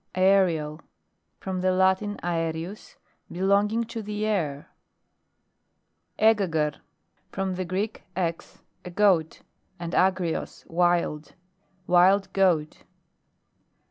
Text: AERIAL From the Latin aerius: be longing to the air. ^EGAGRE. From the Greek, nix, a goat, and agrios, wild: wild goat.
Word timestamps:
AERIAL 0.15 0.81
From 1.39 1.61
the 1.61 1.71
Latin 1.71 2.17
aerius: 2.23 2.95
be 3.31 3.39
longing 3.43 3.83
to 3.83 4.01
the 4.01 4.25
air. 4.25 4.67
^EGAGRE. 6.17 6.77
From 7.31 7.53
the 7.53 7.65
Greek, 7.65 8.01
nix, 8.17 8.63
a 8.83 8.89
goat, 8.89 9.43
and 9.79 9.93
agrios, 9.93 10.65
wild: 10.65 11.33
wild 11.85 12.33
goat. 12.33 12.79